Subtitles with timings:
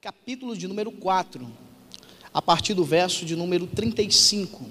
[0.00, 1.44] capítulo de número 4,
[2.32, 4.64] a partir do verso de número 35.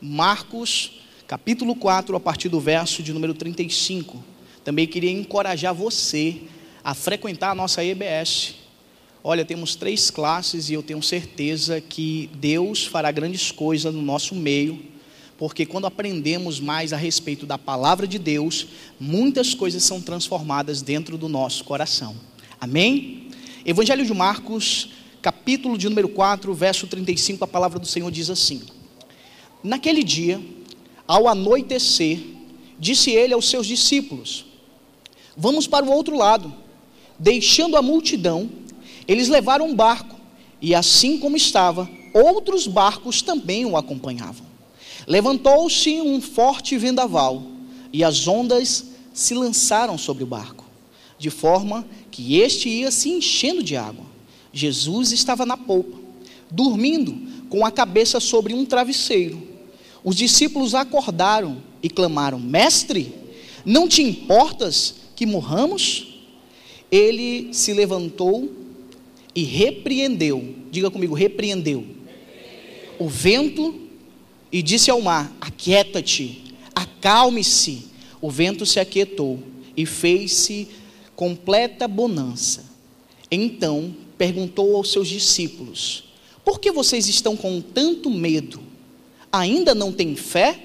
[0.00, 4.20] Marcos, capítulo 4, a partir do verso de número 35.
[4.64, 6.42] Também queria encorajar você
[6.82, 8.56] a frequentar a nossa EBS.
[9.22, 14.34] Olha, temos três classes e eu tenho certeza que Deus fará grandes coisas no nosso
[14.34, 14.84] meio,
[15.38, 18.66] porque quando aprendemos mais a respeito da palavra de Deus,
[18.98, 22.16] muitas coisas são transformadas dentro do nosso coração.
[22.60, 23.25] Amém?
[23.68, 28.62] Evangelho de Marcos, capítulo de número 4, verso 35, a palavra do Senhor diz assim:
[29.60, 30.40] Naquele dia,
[31.04, 32.20] ao anoitecer,
[32.78, 34.46] disse ele aos seus discípulos:
[35.36, 36.54] Vamos para o outro lado.
[37.18, 38.48] Deixando a multidão,
[39.08, 40.14] eles levaram um barco,
[40.62, 44.46] e assim como estava, outros barcos também o acompanhavam.
[45.08, 47.42] Levantou-se um forte vendaval,
[47.92, 50.64] e as ondas se lançaram sobre o barco,
[51.18, 51.84] de forma
[52.16, 54.06] que este ia se enchendo de água.
[54.50, 55.98] Jesus estava na polpa,
[56.50, 57.14] dormindo
[57.50, 59.46] com a cabeça sobre um travesseiro.
[60.02, 63.12] Os discípulos acordaram e clamaram: Mestre,
[63.66, 66.14] não te importas que morramos?
[66.90, 68.50] Ele se levantou
[69.34, 71.84] e repreendeu, diga comigo, repreendeu,
[72.98, 73.78] o vento
[74.50, 77.94] e disse ao mar: Aquieta-te, acalme-se.
[78.22, 79.38] O vento se aquietou
[79.76, 80.66] e fez-se
[81.16, 82.64] completa bonança.
[83.30, 86.04] Então perguntou aos seus discípulos:
[86.44, 88.60] Por que vocês estão com tanto medo?
[89.32, 90.60] Ainda não têm fé?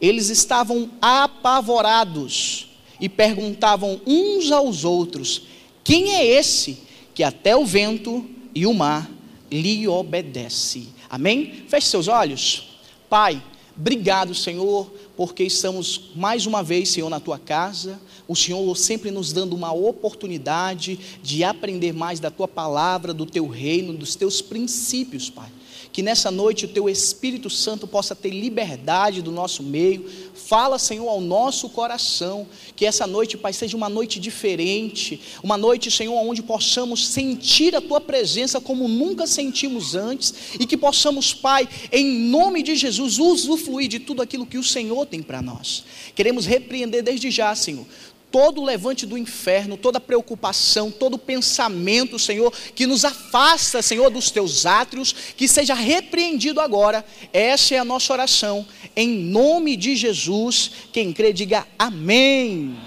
[0.00, 2.68] Eles estavam apavorados
[3.00, 5.42] e perguntavam uns aos outros:
[5.82, 6.78] Quem é esse
[7.14, 9.10] que até o vento e o mar
[9.50, 10.88] lhe obedece?
[11.08, 11.64] Amém?
[11.68, 12.78] Feche seus olhos.
[13.08, 13.42] Pai,
[13.76, 18.00] obrigado, Senhor, porque estamos mais uma vez, Senhor, na tua casa.
[18.26, 23.46] O Senhor sempre nos dando uma oportunidade de aprender mais da tua palavra, do teu
[23.46, 25.50] reino, dos teus princípios, Pai
[25.92, 30.08] que nessa noite o teu Espírito Santo possa ter liberdade do nosso meio.
[30.34, 32.46] Fala, Senhor, ao nosso coração.
[32.76, 35.20] Que essa noite, Pai, seja uma noite diferente.
[35.42, 40.32] Uma noite, Senhor, onde possamos sentir a tua presença como nunca sentimos antes.
[40.58, 45.06] E que possamos, Pai, em nome de Jesus, usufruir de tudo aquilo que o Senhor
[45.06, 45.84] tem para nós.
[46.14, 47.86] Queremos repreender desde já, Senhor,
[48.30, 54.30] todo o levante do inferno, toda preocupação, todo pensamento, Senhor, que nos afasta, Senhor, dos
[54.30, 57.04] teus átrios, que seja repreendido agora.
[57.32, 60.70] Essa é a nossa oração, em nome de Jesus.
[60.92, 62.78] Quem crê, diga amém.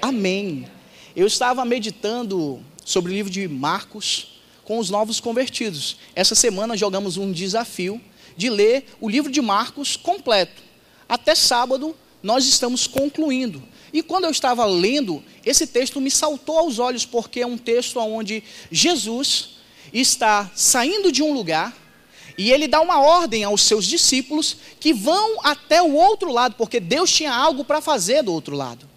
[0.00, 0.66] Amém.
[1.14, 5.96] Eu estava meditando sobre o livro de Marcos com os novos convertidos.
[6.14, 8.00] Essa semana jogamos um desafio
[8.36, 10.62] de ler o livro de Marcos completo.
[11.08, 13.62] Até sábado nós estamos concluindo.
[13.92, 17.98] E quando eu estava lendo, esse texto me saltou aos olhos, porque é um texto
[17.98, 19.56] onde Jesus
[19.92, 21.76] está saindo de um lugar
[22.38, 26.80] e ele dá uma ordem aos seus discípulos que vão até o outro lado, porque
[26.80, 28.88] Deus tinha algo para fazer do outro lado.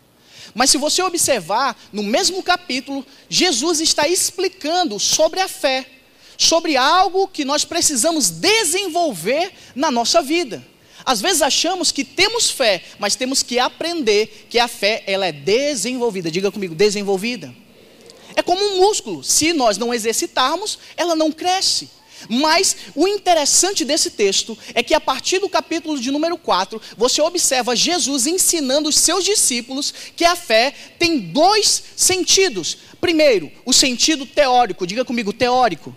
[0.56, 5.86] Mas se você observar, no mesmo capítulo, Jesus está explicando sobre a fé,
[6.38, 10.66] sobre algo que nós precisamos desenvolver na nossa vida.
[11.06, 15.32] Às vezes achamos que temos fé, mas temos que aprender que a fé ela é
[15.32, 16.32] desenvolvida.
[16.32, 17.54] Diga comigo, desenvolvida.
[18.36, 19.24] É como um músculo.
[19.24, 21.90] Se nós não exercitarmos, ela não cresce.
[22.30, 27.22] Mas o interessante desse texto é que a partir do capítulo de número 4, você
[27.22, 32.78] observa Jesus ensinando os seus discípulos que a fé tem dois sentidos.
[33.02, 35.96] Primeiro, o sentido teórico, diga comigo, teórico.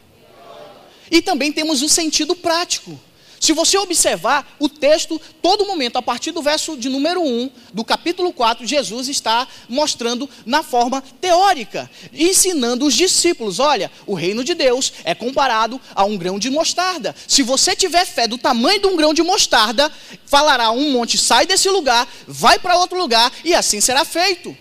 [1.11, 2.99] E também temos o sentido prático.
[3.41, 7.85] Se você observar o texto, todo momento, a partir do verso de número 1 do
[7.85, 14.55] capítulo 4, Jesus está mostrando na forma teórica, ensinando os discípulos: olha, o reino de
[14.55, 17.15] Deus é comparado a um grão de mostarda.
[17.27, 19.93] Se você tiver fé do tamanho de um grão de mostarda,
[20.25, 24.57] falará um monte, sai desse lugar, vai para outro lugar, e assim será feito.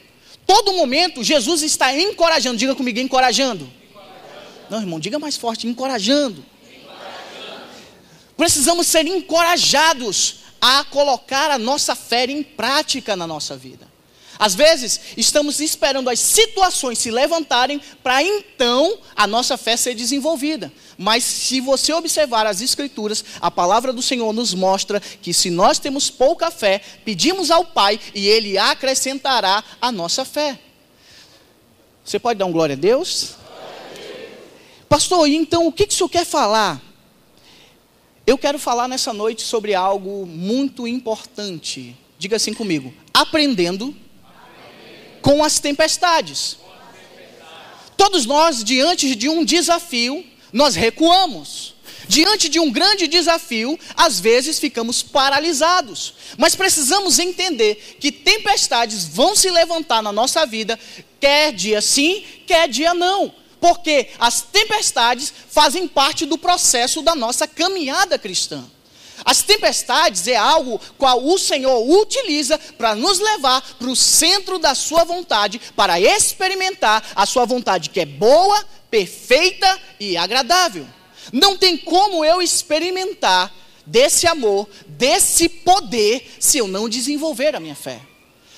[0.46, 3.68] Todo momento, Jesus está encorajando, diga comigo, encorajando.
[3.90, 4.70] encorajando.
[4.70, 6.46] Não, irmão, diga mais forte, encorajando.
[8.38, 13.96] Precisamos ser encorajados a colocar a nossa fé em prática na nossa vida.
[14.38, 20.72] Às vezes, estamos esperando as situações se levantarem para então a nossa fé ser desenvolvida.
[20.98, 25.80] Mas se você observar as Escrituras, a palavra do Senhor nos mostra que se nós
[25.80, 30.60] temos pouca fé, pedimos ao Pai e Ele acrescentará a nossa fé.
[32.04, 33.36] Você pode dar um glória a Deus?
[33.48, 34.88] Glória a Deus.
[34.90, 36.82] Pastor, então o que, que o senhor quer falar?
[38.28, 41.96] Eu quero falar nessa noite sobre algo muito importante.
[42.18, 43.96] Diga assim comigo: aprendendo,
[45.22, 46.58] com as tempestades.
[47.96, 51.76] Todos nós, diante de um desafio, nós recuamos.
[52.08, 56.14] Diante de um grande desafio, às vezes ficamos paralisados.
[56.38, 60.80] Mas precisamos entender que tempestades vão se levantar na nossa vida,
[61.20, 63.34] quer dia sim, quer dia não.
[63.60, 68.64] Porque as tempestades fazem parte do processo da nossa caminhada cristã.
[69.24, 74.76] As tempestades é algo qual o Senhor utiliza para nos levar para o centro da
[74.76, 80.86] sua vontade, para experimentar a sua vontade que é boa, perfeita e agradável.
[81.32, 83.54] Não tem como eu experimentar
[83.86, 88.02] desse amor, desse poder, se eu não desenvolver a minha fé.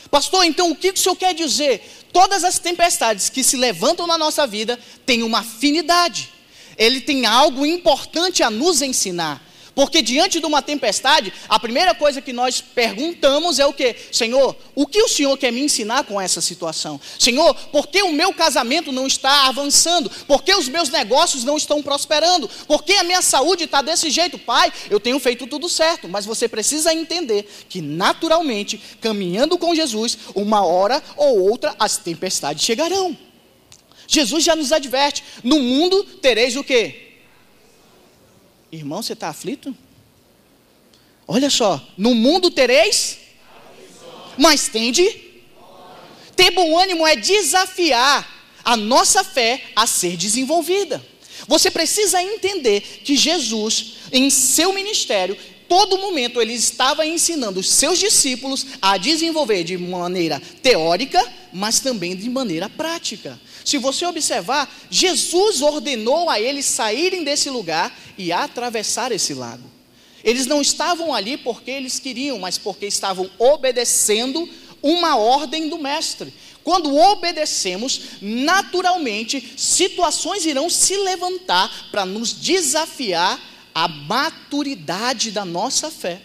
[0.10, 1.97] Pastor, então o que o senhor quer dizer?
[2.18, 6.30] Todas as tempestades que se levantam na nossa vida têm uma afinidade.
[6.76, 9.40] Ele tem algo importante a nos ensinar.
[9.78, 13.96] Porque diante de uma tempestade, a primeira coisa que nós perguntamos é o que?
[14.12, 17.00] Senhor, o que o Senhor quer me ensinar com essa situação?
[17.20, 20.10] Senhor, por que o meu casamento não está avançando?
[20.26, 22.50] Por que os meus negócios não estão prosperando?
[22.66, 24.40] Por que a minha saúde está desse jeito?
[24.40, 30.18] Pai, eu tenho feito tudo certo, mas você precisa entender que naturalmente, caminhando com Jesus,
[30.34, 33.16] uma hora ou outra as tempestades chegarão.
[34.08, 37.07] Jesus já nos adverte: no mundo tereis o que?
[38.72, 39.76] Irmão, você está aflito?
[41.28, 43.18] Olha só, no mundo tereis,
[44.38, 45.26] mas tende.
[46.36, 51.04] Ter bom ânimo é desafiar a nossa fé a ser desenvolvida.
[51.48, 55.38] Você precisa entender que Jesus, em seu ministério,
[55.68, 61.24] todo momento ele estava ensinando os seus discípulos a desenvolver de maneira teórica,
[61.54, 63.40] mas também de maneira prática.
[63.64, 69.70] Se você observar, Jesus ordenou a eles saírem desse lugar e atravessar esse lago.
[70.24, 74.50] Eles não estavam ali porque eles queriam, mas porque estavam obedecendo
[74.82, 76.34] uma ordem do Mestre.
[76.64, 83.40] Quando obedecemos, naturalmente, situações irão se levantar para nos desafiar
[83.74, 86.22] a maturidade da nossa fé.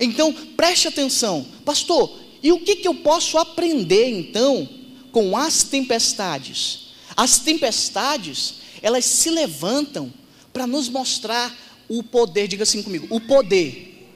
[0.00, 4.68] Então, preste atenção, pastor, e o que, que eu posso aprender então
[5.10, 6.88] com as tempestades.
[7.16, 10.12] As tempestades, elas se levantam
[10.58, 11.56] para nos mostrar
[11.88, 14.08] o poder, diga assim comigo, o poder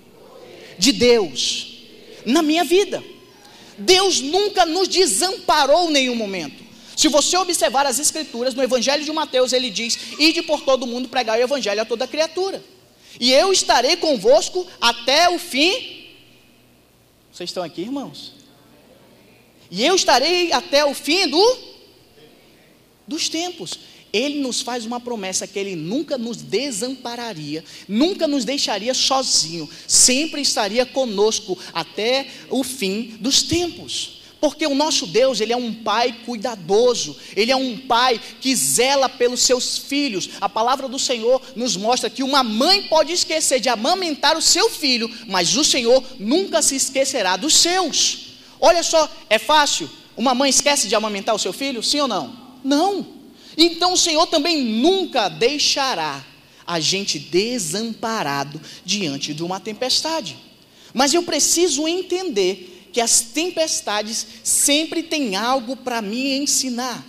[0.77, 1.85] de Deus
[2.27, 3.01] na minha vida.
[3.79, 6.61] Deus nunca nos desamparou em nenhum momento.
[6.97, 11.09] Se você observar as escrituras, no Evangelho de Mateus, ele diz: Ide por todo mundo
[11.09, 12.61] pregar o Evangelho a toda criatura.
[13.21, 16.09] E eu estarei convosco até o fim.
[17.33, 18.33] Vocês estão aqui, irmãos?
[19.71, 21.59] E eu estarei até o fim do,
[23.07, 23.92] dos tempos.
[24.13, 30.43] Ele nos faz uma promessa que Ele nunca nos desampararia, nunca nos deixaria sozinho, sempre
[30.43, 34.23] estaria conosco até o fim dos tempos.
[34.39, 39.09] Porque o nosso Deus, Ele é um Pai cuidadoso, Ele é um Pai que zela
[39.09, 40.31] pelos seus filhos.
[40.41, 44.69] A palavra do Senhor nos mostra que uma mãe pode esquecer de amamentar o seu
[44.69, 48.33] filho, mas o Senhor nunca se esquecerá dos seus.
[48.61, 49.89] Olha só, é fácil?
[50.17, 51.83] Uma mãe esquece de amamentar o seu filho?
[51.83, 52.37] Sim ou não?
[52.65, 53.22] Não.
[53.57, 56.25] Então o Senhor também nunca deixará
[56.67, 60.37] a gente desamparado diante de uma tempestade.
[60.95, 67.05] Mas eu preciso entender que as tempestades sempre têm algo para me ensinar.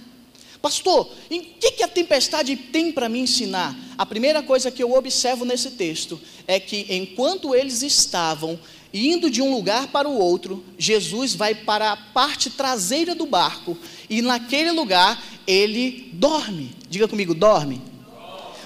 [0.61, 3.77] Pastor, o que, que a tempestade tem para me ensinar?
[3.97, 8.57] A primeira coisa que eu observo nesse texto é que enquanto eles estavam
[8.93, 13.77] indo de um lugar para o outro, Jesus vai para a parte traseira do barco
[14.09, 16.71] e naquele lugar ele dorme.
[16.89, 17.81] Diga comigo, dorme.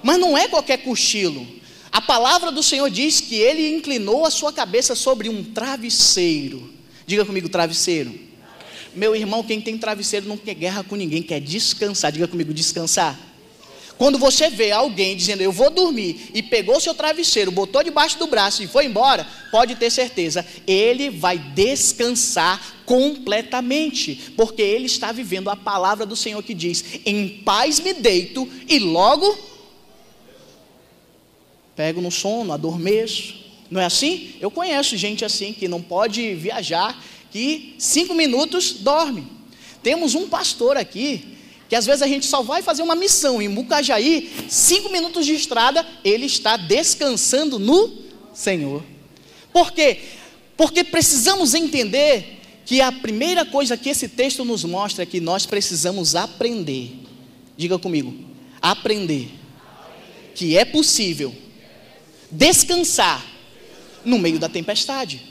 [0.03, 1.45] Mas não é qualquer cochilo.
[1.91, 6.71] A palavra do Senhor diz que ele inclinou a sua cabeça sobre um travesseiro.
[7.05, 8.13] Diga comigo, travesseiro.
[8.93, 12.11] Meu irmão, quem tem travesseiro não quer guerra com ninguém, quer descansar.
[12.11, 13.17] Diga comigo, descansar.
[13.97, 18.27] Quando você vê alguém dizendo eu vou dormir e pegou seu travesseiro, botou debaixo do
[18.27, 25.49] braço e foi embora, pode ter certeza, ele vai descansar completamente, porque ele está vivendo
[25.49, 29.37] a palavra do Senhor que diz: em paz me deito e logo
[31.75, 33.35] pego no sono, adormeço.
[33.69, 34.33] Não é assim?
[34.41, 39.27] Eu conheço gente assim que não pode viajar, que cinco minutos dorme.
[39.83, 41.36] Temos um pastor aqui
[41.67, 45.33] que às vezes a gente só vai fazer uma missão em Mucajaí, cinco minutos de
[45.33, 47.91] estrada, ele está descansando no
[48.33, 48.83] Senhor.
[49.51, 49.99] Por quê?
[50.55, 55.45] Porque precisamos entender que a primeira coisa que esse texto nos mostra é que nós
[55.45, 56.91] precisamos aprender.
[57.55, 58.13] Diga comigo,
[58.61, 59.29] aprender.
[60.35, 61.33] Que é possível
[62.29, 63.25] descansar
[64.05, 65.21] no meio da tempestade.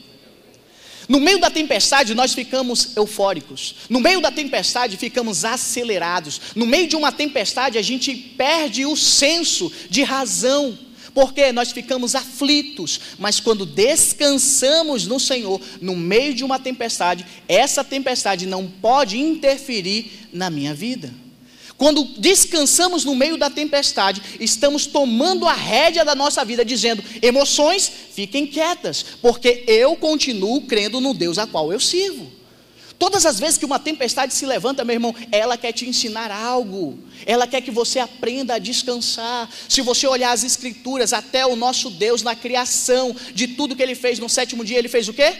[1.09, 3.77] No meio da tempestade, nós ficamos eufóricos.
[3.89, 6.41] No meio da tempestade, ficamos acelerados.
[6.55, 10.77] No meio de uma tempestade, a gente perde o senso de razão,
[11.15, 13.01] porque nós ficamos aflitos.
[13.19, 20.29] Mas quando descansamos no Senhor, no meio de uma tempestade, essa tempestade não pode interferir
[20.33, 21.26] na minha vida.
[21.79, 27.91] Quando descansamos no meio da tempestade, estamos tomando a rédea da nossa vida, dizendo: emoções,
[28.13, 32.37] fiquem quietas, porque eu continuo crendo no Deus a qual eu sirvo.
[32.99, 36.99] Todas as vezes que uma tempestade se levanta, meu irmão, ela quer te ensinar algo,
[37.27, 39.51] ela quer que você aprenda a descansar.
[39.69, 43.95] Se você olhar as Escrituras, até o nosso Deus, na criação de tudo que ele
[43.95, 45.35] fez no sétimo dia, ele fez o quê?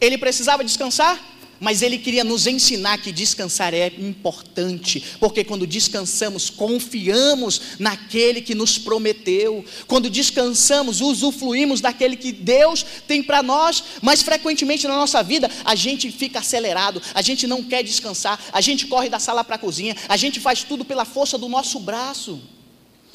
[0.00, 1.20] Ele precisava descansar?
[1.60, 8.54] Mas ele queria nos ensinar que descansar é importante, porque quando descansamos, confiamos naquele que
[8.54, 15.22] nos prometeu, quando descansamos, usufruímos daquele que Deus tem para nós, mas frequentemente na nossa
[15.22, 19.44] vida a gente fica acelerado, a gente não quer descansar, a gente corre da sala
[19.44, 22.40] para a cozinha, a gente faz tudo pela força do nosso braço,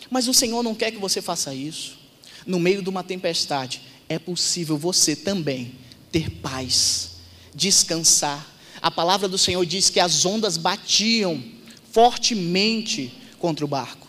[0.10, 2.00] mas o Senhor não quer que você faça isso.
[2.46, 5.74] No meio de uma tempestade, é possível você também
[6.12, 7.18] ter paz
[7.60, 8.48] descansar.
[8.82, 11.44] A palavra do Senhor diz que as ondas batiam
[11.92, 14.08] fortemente contra o barco.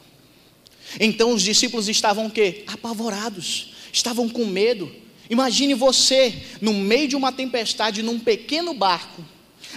[0.99, 2.65] Então os discípulos estavam o quê?
[2.67, 4.91] Apavorados, estavam com medo.
[5.29, 9.25] Imagine você no meio de uma tempestade num pequeno barco,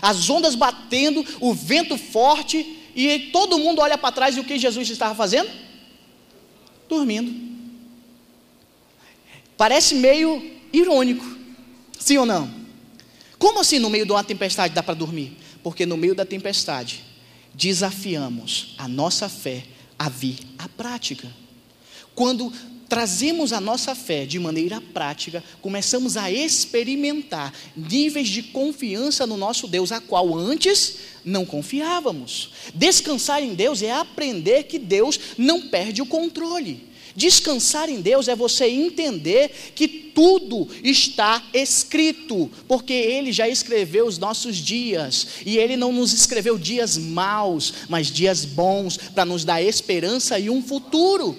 [0.01, 4.58] as ondas batendo, o vento forte e todo mundo olha para trás e o que
[4.58, 5.50] Jesus estava fazendo?
[6.89, 7.32] Dormindo.
[9.56, 11.25] Parece meio irônico,
[12.00, 12.62] sim ou não?
[13.43, 15.38] Como assim no meio de uma tempestade dá para dormir?
[15.62, 17.03] Porque no meio da tempestade
[17.53, 19.65] desafiamos a nossa fé
[20.00, 21.29] a vir à prática.
[22.15, 22.53] Quando
[22.88, 29.67] trazemos a nossa fé de maneira prática, começamos a experimentar níveis de confiança no nosso
[29.67, 32.51] Deus, a qual antes não confiávamos.
[32.73, 36.92] Descansar em Deus é aprender que Deus não perde o controle.
[37.15, 44.17] Descansar em Deus é você entender que tudo está escrito, porque Ele já escreveu os
[44.17, 49.62] nossos dias, e Ele não nos escreveu dias maus, mas dias bons, para nos dar
[49.62, 51.36] esperança e um futuro.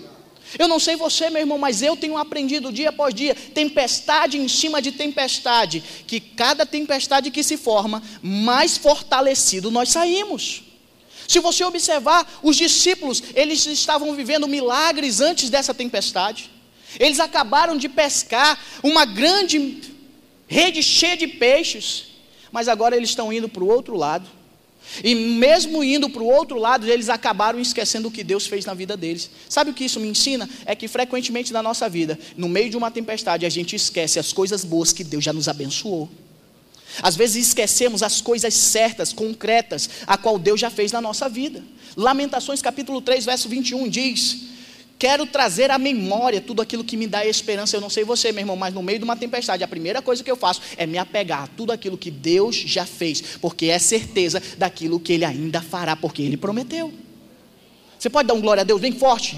[0.59, 4.49] Eu não sei você, meu irmão, mas eu tenho aprendido dia após dia, tempestade em
[4.49, 10.64] cima de tempestade, que cada tempestade que se forma, mais fortalecido nós saímos.
[11.27, 16.51] Se você observar, os discípulos, eles estavam vivendo milagres antes dessa tempestade.
[16.99, 19.83] Eles acabaram de pescar uma grande
[20.47, 22.07] rede cheia de peixes,
[22.53, 24.29] mas agora eles estão indo para o outro lado.
[25.03, 28.75] E mesmo indo para o outro lado, eles acabaram esquecendo o que Deus fez na
[28.75, 29.31] vida deles.
[29.49, 30.49] Sabe o que isso me ensina?
[30.67, 34.33] É que frequentemente na nossa vida, no meio de uma tempestade, a gente esquece as
[34.33, 36.09] coisas boas que Deus já nos abençoou.
[37.03, 41.63] Às vezes esquecemos as coisas certas, concretas, a qual Deus já fez na nossa vida.
[41.97, 44.55] Lamentações capítulo 3, verso 21 diz:
[44.99, 47.77] Quero trazer à memória tudo aquilo que me dá esperança.
[47.77, 50.23] Eu não sei você, meu irmão, mas no meio de uma tempestade, a primeira coisa
[50.23, 53.79] que eu faço é me apegar a tudo aquilo que Deus já fez, porque é
[53.79, 56.93] certeza daquilo que Ele ainda fará, porque Ele prometeu.
[57.99, 59.37] Você pode dar um glória a Deus bem forte?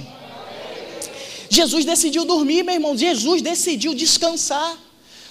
[1.49, 2.97] Jesus decidiu dormir, meu irmão.
[2.97, 4.86] Jesus decidiu descansar.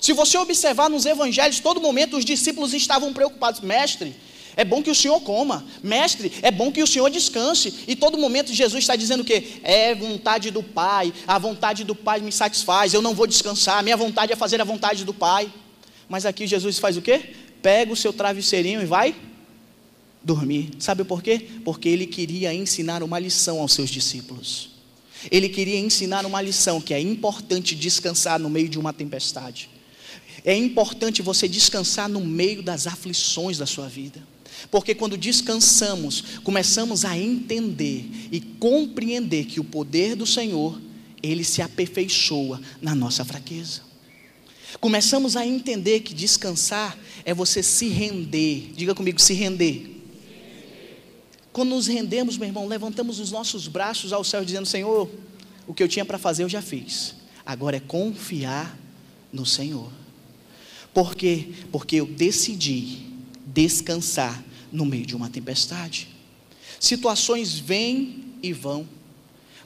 [0.05, 4.15] Se você observar nos evangelhos, todo momento os discípulos estavam preocupados, mestre.
[4.55, 6.31] É bom que o Senhor coma, mestre.
[6.43, 7.73] É bom que o Senhor descanse.
[7.87, 9.43] E todo momento Jesus está dizendo o quê?
[9.63, 11.11] É vontade do Pai.
[11.25, 12.93] A vontade do Pai me satisfaz.
[12.93, 13.81] Eu não vou descansar.
[13.81, 15.51] Minha vontade é fazer a vontade do Pai.
[16.07, 17.33] Mas aqui Jesus faz o quê?
[17.63, 19.15] Pega o seu travesseirinho e vai
[20.21, 20.69] dormir.
[20.77, 21.47] Sabe por quê?
[21.63, 24.69] Porque ele queria ensinar uma lição aos seus discípulos.
[25.31, 29.73] Ele queria ensinar uma lição que é importante descansar no meio de uma tempestade.
[30.45, 34.21] É importante você descansar no meio das aflições da sua vida.
[34.69, 40.79] Porque quando descansamos, começamos a entender e compreender que o poder do Senhor,
[41.21, 43.81] ele se aperfeiçoa na nossa fraqueza.
[44.79, 48.71] Começamos a entender que descansar é você se render.
[48.75, 50.03] Diga comigo, se render.
[51.51, 55.09] Quando nos rendemos, meu irmão, levantamos os nossos braços ao céu dizendo: Senhor,
[55.65, 57.15] o que eu tinha para fazer eu já fiz.
[57.43, 58.77] Agora é confiar
[59.33, 60.04] no Senhor.
[60.95, 61.49] Por quê?
[61.73, 62.99] Porque eu decidi
[63.47, 66.07] descansar no meio de uma tempestade.
[66.79, 68.87] Situações vêm e vão,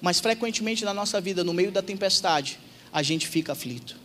[0.02, 2.58] mas frequentemente na nossa vida, no meio da tempestade,
[2.92, 3.96] a gente fica aflito.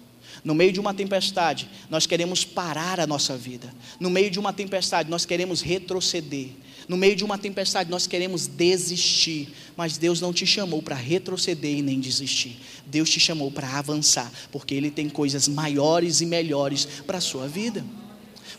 [0.45, 3.73] No meio de uma tempestade, nós queremos parar a nossa vida.
[3.99, 6.51] No meio de uma tempestade, nós queremos retroceder.
[6.89, 9.49] No meio de uma tempestade, nós queremos desistir.
[9.77, 12.57] Mas Deus não te chamou para retroceder e nem desistir.
[12.87, 17.49] Deus te chamou para avançar, porque Ele tem coisas maiores e melhores para a sua
[17.49, 17.85] vida.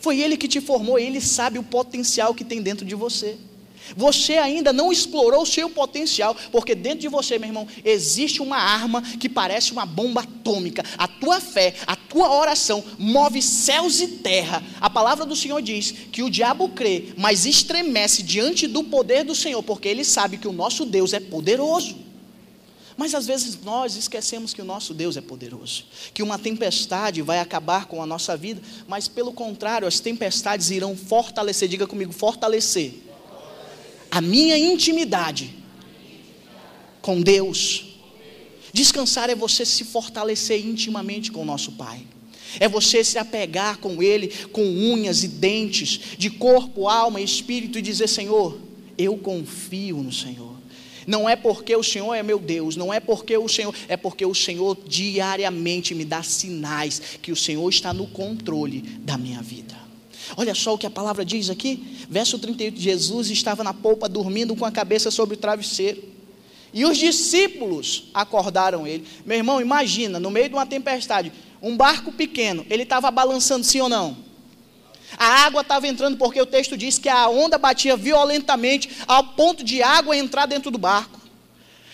[0.01, 3.37] Foi Ele que te formou, Ele sabe o potencial que tem dentro de você.
[3.95, 8.57] Você ainda não explorou o seu potencial, porque dentro de você, meu irmão, existe uma
[8.57, 10.83] arma que parece uma bomba atômica.
[10.97, 14.63] A tua fé, a tua oração move céus e terra.
[14.79, 19.35] A palavra do Senhor diz que o diabo crê, mas estremece diante do poder do
[19.35, 22.05] Senhor, porque ele sabe que o nosso Deus é poderoso.
[22.97, 27.39] Mas às vezes nós esquecemos que o nosso Deus é poderoso, que uma tempestade vai
[27.39, 33.04] acabar com a nossa vida, mas pelo contrário, as tempestades irão fortalecer, diga comigo, fortalecer
[34.15, 35.53] a minha intimidade
[37.01, 37.97] com Deus.
[38.71, 42.01] Descansar é você se fortalecer intimamente com o nosso Pai.
[42.57, 47.77] É você se apegar com Ele com unhas e dentes, de corpo, alma e espírito,
[47.77, 48.57] e dizer: Senhor,
[48.97, 50.55] eu confio no Senhor.
[51.05, 54.25] Não é porque o Senhor é meu Deus, não é porque o Senhor, é porque
[54.25, 59.64] o Senhor diariamente me dá sinais que o Senhor está no controle da minha vida.
[60.37, 64.55] Olha só o que a palavra diz aqui, verso 38: Jesus estava na polpa dormindo
[64.55, 66.03] com a cabeça sobre o travesseiro.
[66.73, 69.05] E os discípulos acordaram ele.
[69.25, 73.79] Meu irmão, imagina, no meio de uma tempestade, um barco pequeno, ele estava balançando, sim
[73.79, 74.17] ou não?
[75.17, 79.63] A água estava entrando, porque o texto diz que a onda batia violentamente, ao ponto
[79.63, 81.19] de água entrar dentro do barco.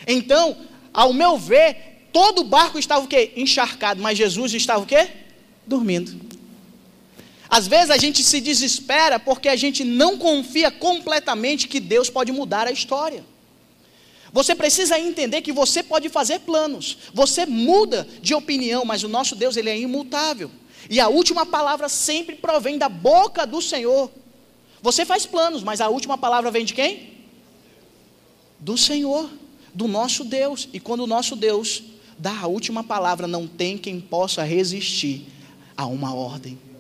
[0.08, 0.58] Então,
[0.94, 3.34] ao meu ver, todo o barco estava o quê?
[3.36, 5.10] Encharcado, mas Jesus estava o quê?
[5.68, 6.20] Dormindo.
[7.52, 12.32] Às vezes a gente se desespera porque a gente não confia completamente que Deus pode
[12.32, 13.26] mudar a história.
[14.32, 19.36] Você precisa entender que você pode fazer planos, você muda de opinião, mas o nosso
[19.36, 20.50] Deus ele é imutável.
[20.90, 24.10] E a última palavra sempre provém da boca do Senhor.
[24.82, 27.12] Você faz planos, mas a última palavra vem de quem?
[28.58, 29.30] Do Senhor,
[29.74, 30.70] do nosso Deus.
[30.72, 31.84] E quando o nosso Deus
[32.18, 35.28] dá a última palavra, não tem quem possa resistir
[35.76, 36.71] a uma ordem.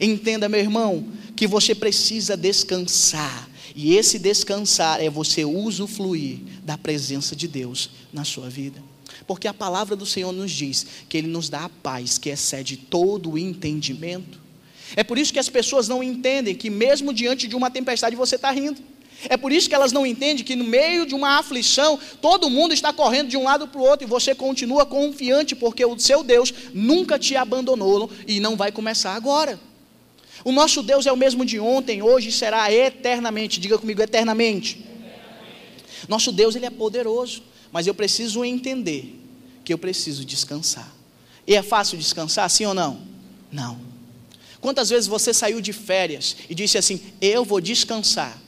[0.00, 1.06] Entenda, meu irmão,
[1.36, 3.48] que você precisa descansar.
[3.74, 8.82] E esse descansar é você usufruir da presença de Deus na sua vida.
[9.26, 12.76] Porque a palavra do Senhor nos diz que Ele nos dá a paz que excede
[12.76, 14.40] todo o entendimento.
[14.94, 18.36] É por isso que as pessoas não entendem que, mesmo diante de uma tempestade, você
[18.36, 18.80] está rindo.
[19.28, 22.74] É por isso que elas não entendem que, no meio de uma aflição, todo mundo
[22.74, 26.22] está correndo de um lado para o outro e você continua confiante, porque o seu
[26.22, 29.58] Deus nunca te abandonou e não vai começar agora.
[30.44, 33.60] O nosso Deus é o mesmo de ontem, hoje e será eternamente.
[33.60, 34.78] Diga comigo, eternamente.
[34.78, 36.08] eternamente.
[36.08, 39.18] Nosso Deus, Ele é poderoso, mas eu preciso entender
[39.64, 40.92] que eu preciso descansar.
[41.46, 43.00] E é fácil descansar, sim ou não?
[43.50, 43.92] Não.
[44.60, 48.40] Quantas vezes você saiu de férias e disse assim: Eu vou descansar,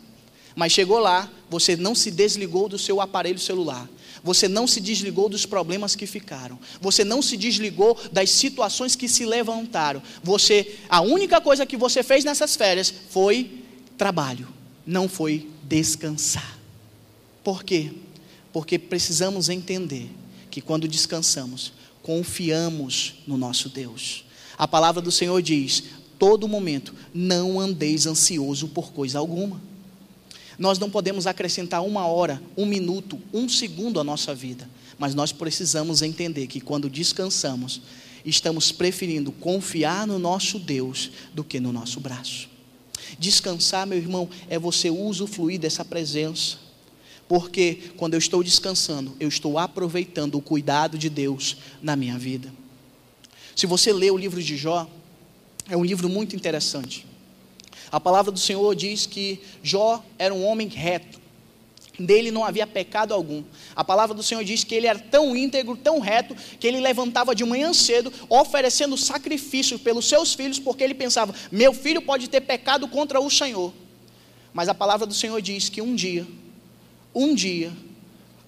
[0.55, 3.89] mas chegou lá, você não se desligou do seu aparelho celular,
[4.25, 6.59] você não se desligou dos problemas que ficaram.
[6.81, 10.03] Você não se desligou das situações que se levantaram.
[10.23, 13.63] Você, a única coisa que você fez nessas férias foi
[13.99, 14.49] trabalho,
[14.87, 16.59] não foi descansar.
[17.45, 17.93] Por quê?
[18.51, 20.11] Porque precisamos entender
[20.51, 24.25] que quando descansamos, confiamos no nosso Deus.
[24.57, 25.85] A palavra do Senhor diz:
[26.19, 29.61] todo momento, não andeis ansioso por coisa alguma.
[30.59, 35.33] Nós não podemos acrescentar uma hora, um minuto, um segundo à nossa vida, mas nós
[35.33, 37.83] precisamos entender que quando descansamos,
[38.25, 42.49] estamos preferindo confiar no nosso Deus do que no nosso braço.
[43.19, 46.59] Descansar, meu irmão, é você usufruir dessa presença.
[47.29, 52.53] Porque quando eu estou descansando, eu estou aproveitando o cuidado de Deus na minha vida.
[53.57, 54.89] Se você lê o livro de Jó,
[55.69, 57.07] é um livro muito interessante.
[57.95, 61.21] A palavra do Senhor diz que Jó era um homem reto,
[61.97, 63.45] dele não havia pecado algum.
[63.77, 67.37] A palavra do Senhor diz que ele era tão íntegro, tão reto, que ele levantava
[67.37, 72.41] de manhã cedo, oferecendo sacrifício pelos seus filhos, porque ele pensava: meu filho pode ter
[72.41, 73.73] pecado contra o Senhor.
[74.53, 76.27] Mas a palavra do Senhor diz que um dia,
[77.15, 77.73] um dia,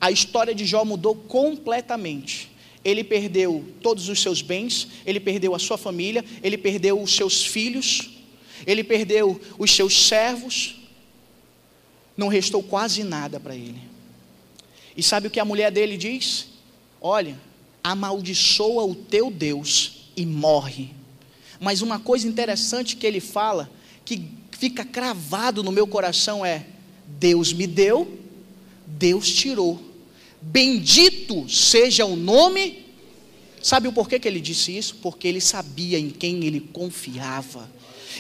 [0.01, 2.51] a história de Jó mudou completamente.
[2.85, 7.47] Ele perdeu todos os seus bens, ele perdeu a sua família, ele perdeu os seus
[7.47, 8.16] filhos,
[8.67, 10.77] ele perdeu os seus servos,
[12.17, 13.81] não restou quase nada para ele.
[14.97, 16.47] E sabe o que a mulher dele diz?
[17.01, 17.39] Olha,
[17.83, 20.91] amaldiçoa o teu Deus e morre.
[21.61, 23.71] Mas uma coisa interessante que ele fala,
[24.05, 26.67] que fica cravado no meu coração é:
[27.07, 28.19] Deus me deu,
[28.87, 29.83] Deus tirou.
[30.41, 32.87] Bendito seja o nome
[33.67, 34.95] Sabe o porquê que ele disse isso?
[35.03, 37.69] Porque ele sabia em quem ele confiava.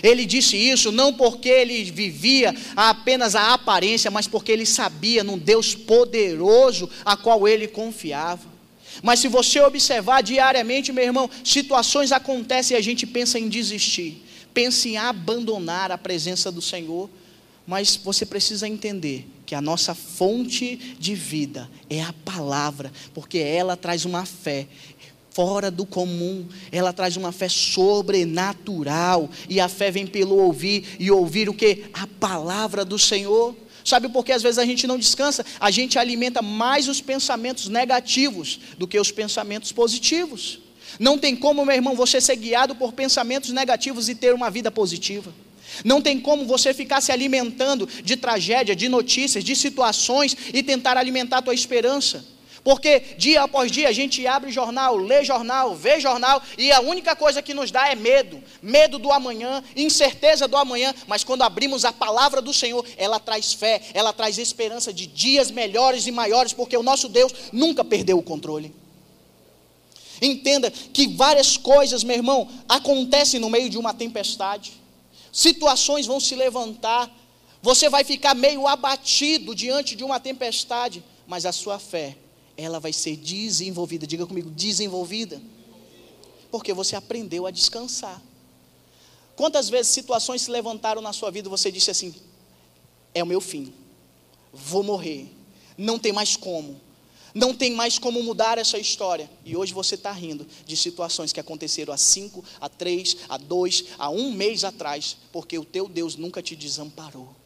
[0.02, 5.38] Ele disse isso não porque ele vivia apenas a aparência, mas porque ele sabia num
[5.38, 8.56] Deus poderoso a qual ele confiava.
[9.02, 14.22] Mas se você observar diariamente, meu irmão, situações acontecem e a gente pensa em desistir,
[14.54, 17.10] pensa em abandonar a presença do Senhor,
[17.66, 23.76] mas você precisa entender que a nossa fonte de vida é a palavra, porque ela
[23.76, 24.66] traz uma fé
[25.36, 31.10] fora do comum, ela traz uma fé sobrenatural, e a fé vem pelo ouvir, e
[31.10, 31.84] ouvir o que?
[31.92, 33.54] A palavra do Senhor.
[33.84, 35.44] Sabe por que às vezes a gente não descansa?
[35.60, 40.58] A gente alimenta mais os pensamentos negativos do que os pensamentos positivos.
[40.98, 44.70] Não tem como, meu irmão, você ser guiado por pensamentos negativos e ter uma vida
[44.70, 45.34] positiva.
[45.84, 50.96] Não tem como você ficar se alimentando de tragédia, de notícias, de situações e tentar
[50.96, 52.35] alimentar a tua esperança.
[52.66, 57.14] Porque dia após dia a gente abre jornal, lê jornal, vê jornal e a única
[57.14, 60.92] coisa que nos dá é medo, medo do amanhã, incerteza do amanhã.
[61.06, 65.48] Mas quando abrimos a palavra do Senhor, ela traz fé, ela traz esperança de dias
[65.48, 68.74] melhores e maiores, porque o nosso Deus nunca perdeu o controle.
[70.20, 74.72] Entenda que várias coisas, meu irmão, acontecem no meio de uma tempestade.
[75.32, 77.08] Situações vão se levantar,
[77.62, 82.16] você vai ficar meio abatido diante de uma tempestade, mas a sua fé
[82.56, 84.06] ela vai ser desenvolvida.
[84.06, 85.40] Diga comigo, desenvolvida.
[86.50, 88.22] Porque você aprendeu a descansar.
[89.34, 92.14] Quantas vezes situações se levantaram na sua vida e você disse assim:
[93.14, 93.72] é o meu fim,
[94.52, 95.30] vou morrer,
[95.76, 96.80] não tem mais como,
[97.34, 99.30] não tem mais como mudar essa história.
[99.44, 103.84] E hoje você está rindo de situações que aconteceram há cinco, há três, há dois,
[103.98, 107.36] há um mês atrás, porque o teu Deus nunca te desamparou.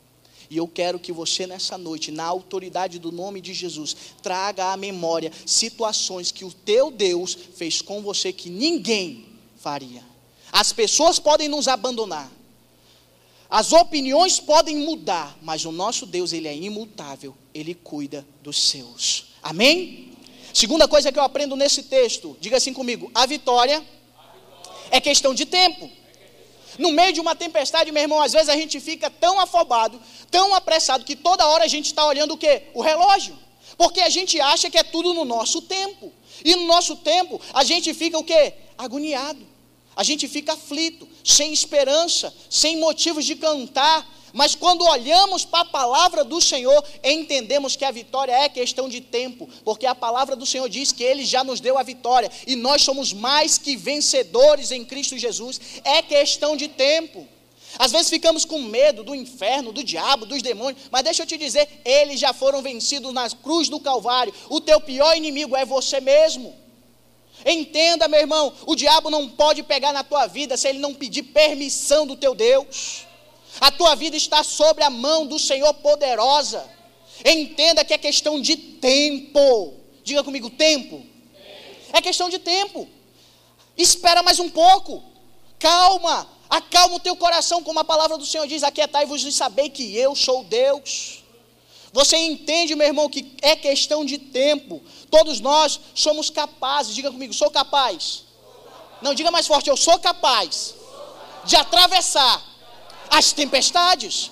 [0.51, 4.77] E eu quero que você, nessa noite, na autoridade do nome de Jesus, traga à
[4.77, 10.03] memória situações que o teu Deus fez com você que ninguém faria.
[10.51, 12.29] As pessoas podem nos abandonar,
[13.49, 19.27] as opiniões podem mudar, mas o nosso Deus, ele é imutável, ele cuida dos seus.
[19.41, 20.11] Amém?
[20.53, 23.85] Segunda coisa que eu aprendo nesse texto, diga assim comigo: a vitória
[24.91, 25.89] é questão de tempo.
[26.79, 30.55] No meio de uma tempestade, meu irmão, às vezes a gente fica tão afobado, tão
[30.55, 32.65] apressado, que toda hora a gente está olhando o quê?
[32.75, 33.39] O relógio.
[33.77, 36.13] Porque a gente acha que é tudo no nosso tempo.
[36.45, 38.55] E no nosso tempo, a gente fica o quê?
[38.77, 39.47] Agoniado.
[39.97, 45.65] A gente fica aflito, sem esperança, sem motivos de cantar, mas quando olhamos para a
[45.65, 50.47] palavra do Senhor, entendemos que a vitória é questão de tempo, porque a palavra do
[50.47, 54.71] Senhor diz que Ele já nos deu a vitória e nós somos mais que vencedores
[54.71, 55.61] em Cristo Jesus.
[55.85, 57.27] É questão de tempo.
[57.79, 61.37] Às vezes ficamos com medo do inferno, do diabo, dos demônios, mas deixa eu te
[61.37, 64.35] dizer, eles já foram vencidos na cruz do Calvário.
[64.49, 66.55] O teu pior inimigo é você mesmo.
[67.45, 71.23] Entenda, meu irmão, o diabo não pode pegar na tua vida se ele não pedir
[71.23, 73.07] permissão do teu Deus.
[73.59, 76.69] A tua vida está sobre a mão do Senhor poderosa.
[77.25, 79.75] Entenda que é questão de tempo.
[80.05, 81.05] Diga comigo, tempo.
[81.93, 82.89] É questão de tempo.
[83.77, 85.03] Espera mais um pouco.
[85.59, 86.29] Calma.
[86.49, 90.15] Acalma o teu coração, como a palavra do Senhor diz: Aquietai-vos e sabei que eu
[90.17, 91.23] sou Deus.
[91.93, 94.83] Você entende, meu irmão, que é questão de tempo.
[95.11, 96.95] Todos nós somos capazes.
[96.95, 98.25] Diga comigo, sou capaz.
[99.03, 100.75] Não, diga mais forte, eu sou capaz
[101.45, 102.50] de atravessar
[103.11, 104.31] as tempestades.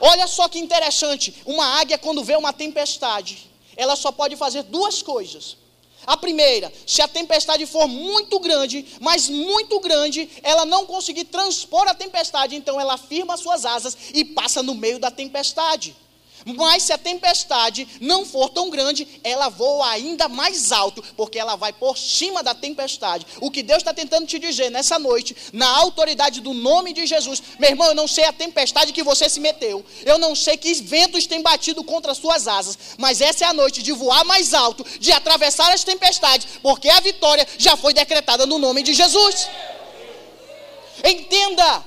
[0.00, 5.02] Olha só que interessante: uma águia, quando vê uma tempestade, ela só pode fazer duas
[5.02, 5.56] coisas.
[6.06, 11.86] A primeira, se a tempestade for muito grande, mas muito grande, ela não conseguir transpor
[11.86, 15.94] a tempestade, então ela firma suas asas e passa no meio da tempestade.
[16.44, 21.56] Mas se a tempestade não for tão grande, ela voa ainda mais alto, porque ela
[21.56, 23.26] vai por cima da tempestade.
[23.40, 27.42] O que Deus está tentando te dizer nessa noite, na autoridade do nome de Jesus,
[27.58, 30.72] meu irmão, eu não sei a tempestade que você se meteu, eu não sei que
[30.74, 34.54] ventos têm batido contra as suas asas, mas essa é a noite de voar mais
[34.54, 39.48] alto, de atravessar as tempestades, porque a vitória já foi decretada no nome de Jesus.
[41.04, 41.84] Entenda,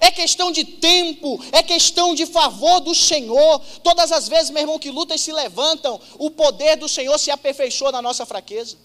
[0.00, 3.60] é questão de tempo, é questão de favor do Senhor.
[3.82, 7.92] Todas as vezes, meu irmão, que lutas se levantam, o poder do Senhor se aperfeiçoa
[7.92, 8.76] na nossa fraqueza.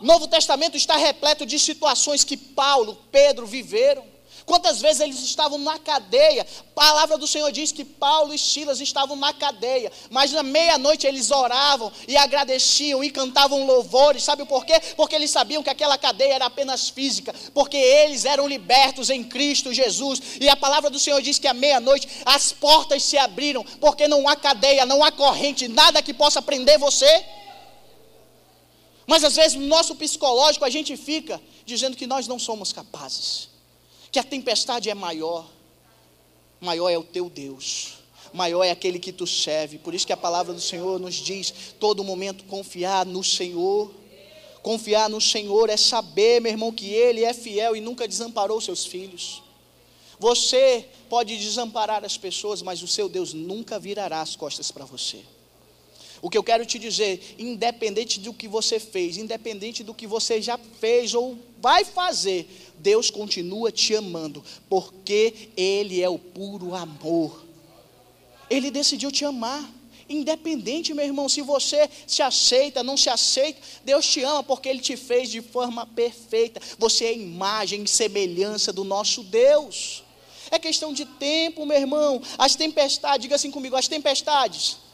[0.00, 4.09] Novo Testamento está repleto de situações que Paulo, Pedro viveram.
[4.50, 6.42] Quantas vezes eles estavam na cadeia?
[6.42, 11.06] A palavra do Senhor diz que Paulo e Silas estavam na cadeia, mas na meia-noite
[11.06, 14.24] eles oravam e agradeciam e cantavam louvores.
[14.24, 14.80] Sabe por quê?
[14.96, 19.72] Porque eles sabiam que aquela cadeia era apenas física, porque eles eram libertos em Cristo
[19.72, 20.20] Jesus.
[20.40, 24.28] E a palavra do Senhor diz que à meia-noite as portas se abriram, porque não
[24.28, 27.24] há cadeia, não há corrente, nada que possa prender você.
[29.06, 33.48] Mas às vezes no nosso psicológico a gente fica dizendo que nós não somos capazes,
[34.10, 35.46] que a tempestade é maior.
[36.60, 37.94] Maior é o teu Deus,
[38.34, 39.78] maior é aquele que tu serve.
[39.78, 43.90] Por isso que a palavra do Senhor nos diz: todo momento confiar no Senhor.
[44.62, 48.84] Confiar no Senhor é saber, meu irmão, que Ele é fiel e nunca desamparou seus
[48.84, 49.42] filhos.
[50.18, 55.24] Você pode desamparar as pessoas, mas o seu Deus nunca virará as costas para você.
[56.22, 60.40] O que eu quero te dizer, independente do que você fez, independente do que você
[60.40, 62.46] já fez ou vai fazer,
[62.78, 67.44] Deus continua te amando, porque Ele é o puro amor.
[68.50, 69.76] Ele decidiu te amar.
[70.08, 74.80] Independente, meu irmão, se você se aceita, não se aceita, Deus te ama porque Ele
[74.80, 76.60] te fez de forma perfeita.
[76.78, 80.02] Você é imagem e semelhança do nosso Deus.
[80.50, 82.20] É questão de tempo, meu irmão.
[82.36, 84.89] As tempestades, diga assim comigo, as tempestades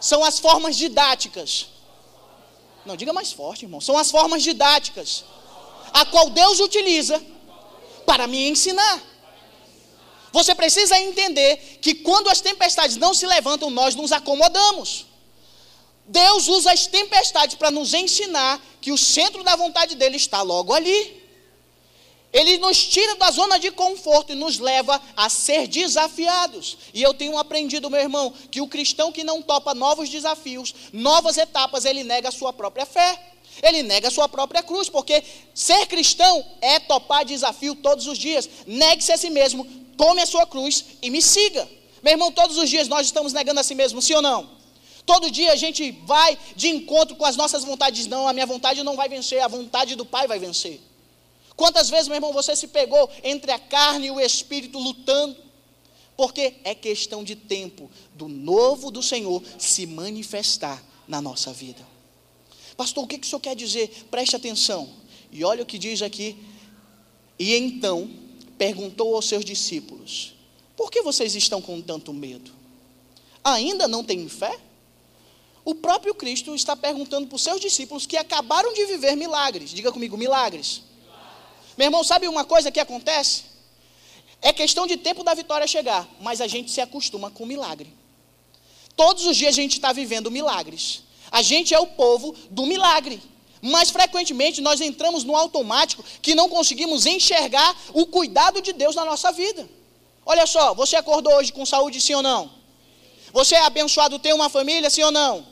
[0.00, 1.68] são as formas didáticas.
[2.86, 3.80] Não, diga mais forte, irmão.
[3.80, 5.24] São as formas didáticas
[5.92, 7.22] a qual Deus utiliza
[8.06, 9.02] para me ensinar.
[10.32, 15.06] Você precisa entender que quando as tempestades não se levantam, nós nos acomodamos.
[16.06, 20.72] Deus usa as tempestades para nos ensinar que o centro da vontade dele está logo
[20.72, 21.19] ali.
[22.32, 26.78] Ele nos tira da zona de conforto e nos leva a ser desafiados.
[26.94, 31.36] E eu tenho aprendido, meu irmão, que o cristão que não topa novos desafios, novas
[31.36, 33.20] etapas, ele nega a sua própria fé.
[33.62, 38.48] Ele nega a sua própria cruz, porque ser cristão é topar desafio todos os dias.
[38.66, 39.64] Negue-se a si mesmo,
[39.96, 41.68] tome a sua cruz e me siga.
[42.02, 44.48] Meu irmão, todos os dias nós estamos negando a si mesmo, sim ou não?
[45.04, 48.06] Todo dia a gente vai de encontro com as nossas vontades.
[48.06, 50.80] Não, a minha vontade não vai vencer, a vontade do Pai vai vencer.
[51.60, 55.36] Quantas vezes, meu irmão, você se pegou entre a carne e o espírito lutando?
[56.16, 61.86] Porque é questão de tempo do novo do Senhor se manifestar na nossa vida.
[62.78, 64.06] Pastor, o que, o senhor quer dizer?
[64.10, 64.88] Preste atenção.
[65.30, 66.34] E olha o que diz aqui.
[67.38, 68.10] E então
[68.56, 70.32] perguntou aos seus discípulos:
[70.74, 72.50] Por que vocês estão com tanto medo?
[73.44, 74.58] Ainda não têm fé?
[75.62, 79.68] O próprio Cristo está perguntando para os seus discípulos que acabaram de viver milagres.
[79.68, 80.88] Diga comigo, milagres.
[81.76, 83.44] Meu irmão, sabe uma coisa que acontece?
[84.42, 87.92] É questão de tempo da vitória chegar, mas a gente se acostuma com o milagre.
[88.96, 91.02] Todos os dias a gente está vivendo milagres.
[91.30, 93.22] A gente é o povo do milagre.
[93.62, 99.04] Mas frequentemente nós entramos no automático que não conseguimos enxergar o cuidado de Deus na
[99.04, 99.68] nossa vida.
[100.24, 102.50] Olha só, você acordou hoje com saúde, sim ou não?
[103.32, 105.46] Você é abençoado ter uma família, sim ou não?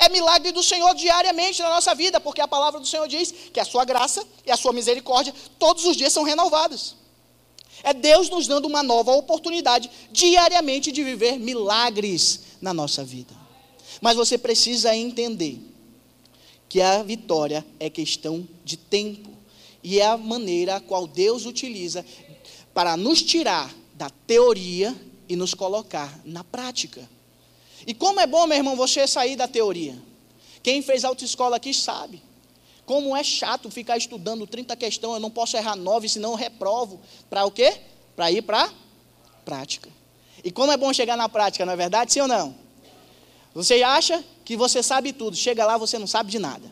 [0.00, 3.60] É milagre do Senhor diariamente na nossa vida, porque a palavra do Senhor diz que
[3.60, 6.96] a sua graça e a sua misericórdia todos os dias são renovadas.
[7.82, 13.34] É Deus nos dando uma nova oportunidade diariamente de viver milagres na nossa vida.
[14.00, 15.60] Mas você precisa entender
[16.66, 19.30] que a vitória é questão de tempo
[19.82, 22.04] e é a maneira a qual Deus utiliza
[22.72, 24.96] para nos tirar da teoria
[25.28, 27.06] e nos colocar na prática.
[27.86, 30.00] E como é bom, meu irmão, você sair da teoria.
[30.62, 32.22] Quem fez autoescola aqui sabe.
[32.84, 37.00] Como é chato ficar estudando 30 questões, eu não posso errar 9, senão eu reprovo.
[37.28, 37.80] Para o quê?
[38.16, 38.70] Para ir para
[39.44, 39.88] prática.
[40.42, 42.12] E como é bom chegar na prática, não é verdade?
[42.12, 42.54] Sim ou não?
[43.54, 46.70] Você acha que você sabe tudo, chega lá você não sabe de nada.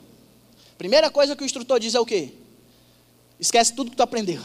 [0.77, 2.33] Primeira coisa que o instrutor diz é o quê?
[3.38, 4.40] Esquece tudo que tu aprendeu.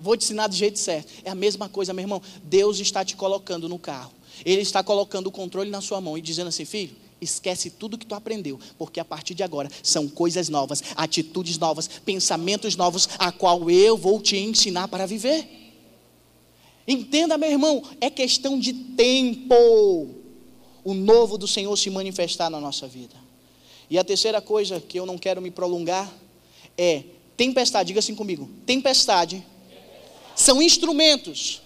[0.00, 1.12] Vou te ensinar do jeito certo.
[1.24, 2.22] É a mesma coisa, meu irmão.
[2.42, 4.12] Deus está te colocando no carro.
[4.44, 8.06] Ele está colocando o controle na sua mão e dizendo assim: filho, esquece tudo que
[8.06, 13.32] tu aprendeu, porque a partir de agora são coisas novas, atitudes novas, pensamentos novos, a
[13.32, 15.46] qual eu vou te ensinar para viver.
[16.86, 19.54] Entenda, meu irmão, é questão de tempo
[20.84, 23.14] o novo do Senhor se manifestar na nossa vida.
[23.90, 26.10] E a terceira coisa que eu não quero me prolongar
[26.76, 27.04] é
[27.36, 29.44] tempestade, diga assim comigo: tempestade
[30.34, 31.60] são instrumentos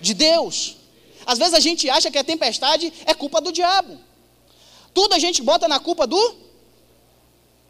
[0.00, 0.75] de Deus
[1.26, 3.98] às vezes a gente acha que a tempestade é culpa do diabo.
[4.94, 6.36] Tudo a gente bota na culpa do.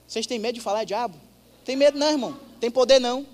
[0.07, 1.19] Vocês têm medo de falar diabo?
[1.64, 2.38] Tem medo não, irmão.
[2.61, 3.27] Tem poder não.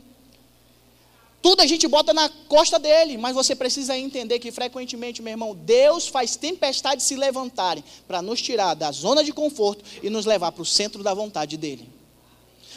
[1.42, 5.56] Tudo a gente bota na costa dele, mas você precisa entender que frequentemente, meu irmão,
[5.56, 10.52] Deus faz tempestades se levantarem para nos tirar da zona de conforto e nos levar
[10.52, 11.90] para o centro da vontade dele.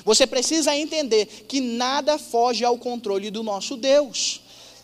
[0.04, 4.42] Você precisa entender que nada foge ao controle do nosso Deus.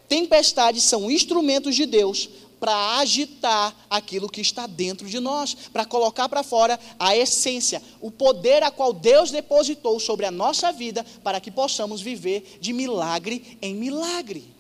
[0.08, 2.30] Tempestades são instrumentos de Deus
[2.62, 8.12] para agitar aquilo que está dentro de nós, para colocar para fora a essência, o
[8.12, 13.58] poder a qual Deus depositou sobre a nossa vida, para que possamos viver de milagre
[13.64, 14.54] em milagre.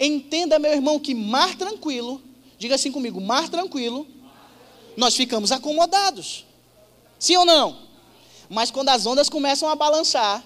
[0.00, 2.22] Entenda, meu irmão, que mar tranquilo,
[2.58, 4.06] diga assim comigo, mar tranquilo,
[4.96, 6.46] nós ficamos acomodados.
[7.18, 7.76] Sim ou não?
[8.48, 10.42] Mas quando as ondas começam a balançar,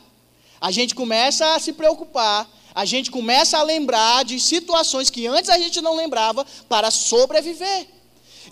[0.61, 5.49] a gente começa a se preocupar, a gente começa a lembrar de situações que antes
[5.49, 7.87] a gente não lembrava para sobreviver.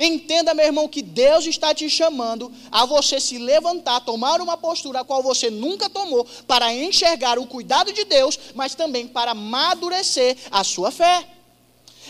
[0.01, 5.01] Entenda, meu irmão, que Deus está te chamando a você se levantar, tomar uma postura
[5.01, 10.39] a qual você nunca tomou, para enxergar o cuidado de Deus, mas também para amadurecer
[10.51, 11.29] a sua fé.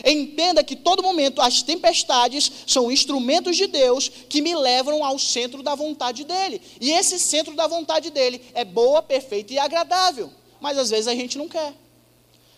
[0.05, 5.61] Entenda que todo momento as tempestades são instrumentos de Deus que me levam ao centro
[5.61, 6.61] da vontade dele.
[6.79, 10.31] E esse centro da vontade dele é boa, perfeita e agradável.
[10.61, 11.73] Mas às vezes a gente não quer.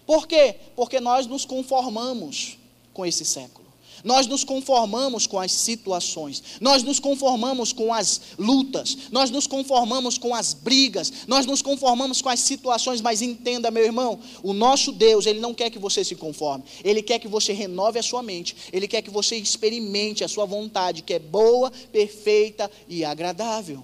[0.08, 0.56] Por quê?
[0.74, 2.58] Porque nós nos conformamos
[2.94, 3.68] com esse século.
[4.04, 10.20] Nós nos conformamos com as situações, nós nos conformamos com as lutas, nós nos conformamos
[10.20, 14.92] com as brigas, nós nos conformamos com as situações, mas entenda, meu irmão, o nosso
[14.92, 18.22] Deus, ele não quer que você se conforme, ele quer que você renove a sua
[18.22, 23.84] mente, ele quer que você experimente a sua vontade, que é boa, perfeita e agradável.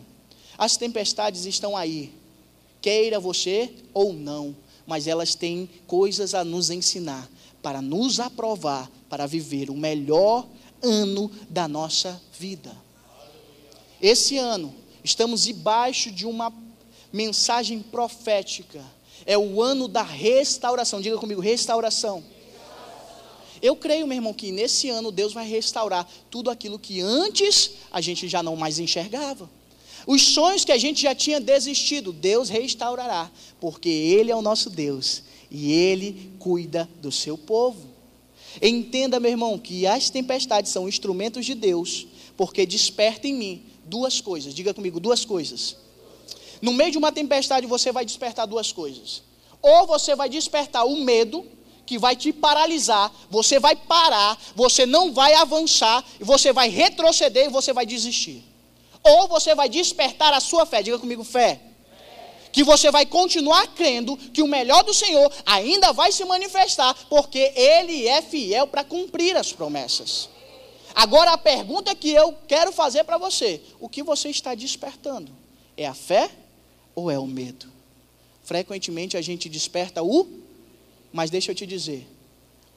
[0.57, 2.13] As tempestades estão aí,
[2.79, 4.55] queira você ou não,
[4.85, 7.29] mas elas têm coisas a nos ensinar
[7.61, 10.45] para nos aprovar para viver o melhor
[10.81, 12.75] ano da nossa vida.
[14.01, 16.51] Esse ano, estamos debaixo de uma
[17.11, 18.83] mensagem profética.
[19.25, 20.99] É o ano da restauração.
[20.99, 22.21] Diga comigo, restauração.
[23.61, 28.01] Eu creio, meu irmão, que nesse ano Deus vai restaurar tudo aquilo que antes a
[28.01, 29.49] gente já não mais enxergava.
[30.05, 34.69] Os sonhos que a gente já tinha desistido, Deus restaurará, porque Ele é o nosso
[34.69, 37.87] Deus e Ele cuida do seu povo.
[38.61, 44.21] Entenda, meu irmão, que as tempestades são instrumentos de Deus, porque desperta em mim duas
[44.21, 44.53] coisas.
[44.53, 45.77] Diga comigo, duas coisas.
[46.61, 49.23] No meio de uma tempestade, você vai despertar duas coisas.
[49.61, 51.45] Ou você vai despertar o medo,
[51.85, 57.49] que vai te paralisar, você vai parar, você não vai avançar, você vai retroceder e
[57.49, 58.52] você vai desistir.
[59.03, 60.81] Ou você vai despertar a sua fé.
[60.81, 61.59] Diga comigo, fé
[62.53, 67.51] que você vai continuar crendo que o melhor do Senhor ainda vai se manifestar, porque
[67.55, 70.29] Ele é fiel para cumprir as promessas.
[70.93, 75.31] Agora a pergunta que eu quero fazer para você: o que você está despertando?
[75.75, 76.29] É a fé
[76.93, 77.65] ou é o medo?
[78.43, 80.27] Frequentemente a gente desperta o,
[81.11, 82.07] mas deixa eu te dizer,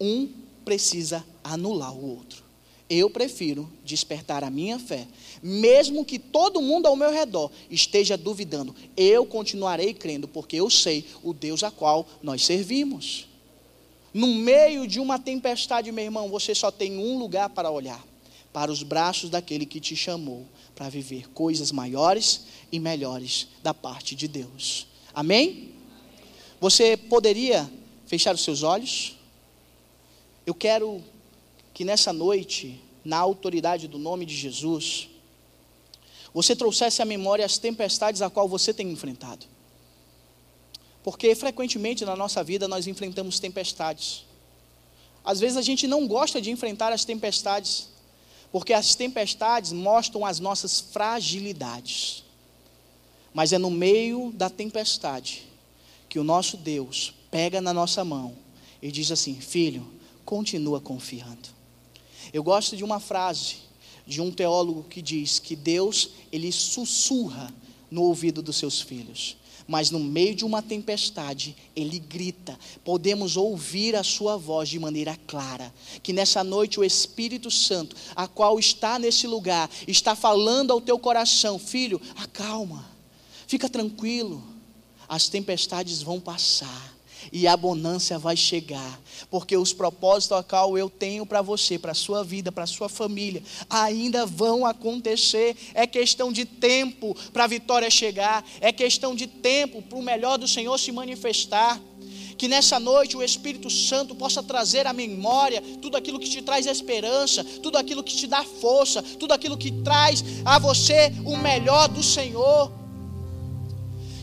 [0.00, 0.26] um
[0.64, 2.45] precisa anular o outro.
[2.88, 5.08] Eu prefiro despertar a minha fé,
[5.42, 11.04] mesmo que todo mundo ao meu redor esteja duvidando, eu continuarei crendo, porque eu sei
[11.22, 13.26] o Deus a qual nós servimos.
[14.14, 18.02] No meio de uma tempestade, meu irmão, você só tem um lugar para olhar
[18.56, 24.14] para os braços daquele que te chamou para viver coisas maiores e melhores da parte
[24.14, 24.86] de Deus.
[25.12, 25.72] Amém?
[26.58, 27.70] Você poderia
[28.06, 29.16] fechar os seus olhos?
[30.46, 31.04] Eu quero
[31.76, 35.10] que nessa noite, na autoridade do nome de Jesus,
[36.32, 39.44] você trouxesse à memória as tempestades a qual você tem enfrentado.
[41.04, 44.24] Porque frequentemente na nossa vida nós enfrentamos tempestades.
[45.22, 47.90] Às vezes a gente não gosta de enfrentar as tempestades,
[48.50, 52.24] porque as tempestades mostram as nossas fragilidades.
[53.34, 55.46] Mas é no meio da tempestade
[56.08, 58.34] que o nosso Deus pega na nossa mão
[58.80, 59.86] e diz assim: Filho,
[60.24, 61.55] continua confiando.
[62.32, 63.66] Eu gosto de uma frase
[64.06, 67.52] de um teólogo que diz que Deus, ele sussurra
[67.90, 69.36] no ouvido dos seus filhos,
[69.66, 72.56] mas no meio de uma tempestade, ele grita.
[72.84, 75.74] Podemos ouvir a sua voz de maneira clara.
[76.04, 80.98] Que nessa noite o Espírito Santo, a qual está nesse lugar, está falando ao teu
[80.98, 82.88] coração, filho, acalma.
[83.48, 84.42] Fica tranquilo.
[85.08, 86.95] As tempestades vão passar
[87.32, 91.92] e a bonança vai chegar, porque os propósitos a qual eu tenho para você, para
[91.92, 95.56] a sua vida, para a sua família, ainda vão acontecer.
[95.74, 100.38] É questão de tempo para a vitória chegar, é questão de tempo para o melhor
[100.38, 101.80] do Senhor se manifestar.
[102.36, 106.66] Que nessa noite o Espírito Santo possa trazer à memória tudo aquilo que te traz
[106.66, 111.88] esperança, tudo aquilo que te dá força, tudo aquilo que traz a você o melhor
[111.88, 112.85] do Senhor.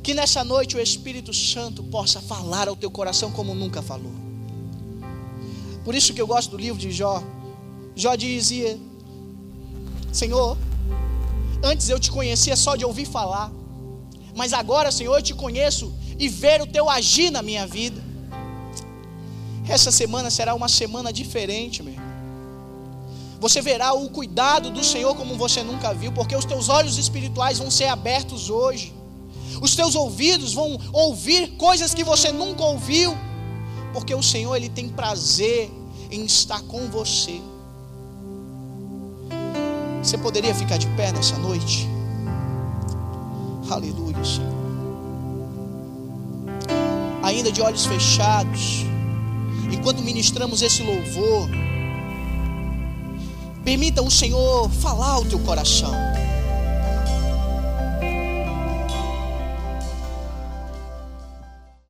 [0.03, 4.11] Que nessa noite o Espírito Santo possa falar ao teu coração como nunca falou.
[5.85, 7.23] Por isso que eu gosto do livro de Jó.
[7.95, 8.77] Jó dizia:
[10.11, 10.57] Senhor,
[11.63, 13.49] antes eu te conhecia só de ouvir falar,
[14.35, 18.03] mas agora, Senhor, eu te conheço e ver o teu agir na minha vida.
[19.69, 21.95] Essa semana será uma semana diferente, meu.
[23.39, 27.57] Você verá o cuidado do Senhor como você nunca viu, porque os teus olhos espirituais
[27.59, 28.93] vão ser abertos hoje
[29.61, 33.15] os teus ouvidos vão ouvir coisas que você nunca ouviu,
[33.93, 35.71] porque o Senhor ele tem prazer
[36.11, 37.41] em estar com você.
[40.01, 41.87] Você poderia ficar de pé nessa noite?
[43.69, 44.53] Aleluia, Senhor.
[47.23, 48.85] Ainda de olhos fechados,
[49.71, 51.49] enquanto ministramos esse louvor,
[53.63, 56.12] permita o Senhor falar ao teu coração.